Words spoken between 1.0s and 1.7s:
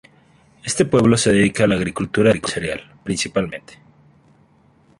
se dedica a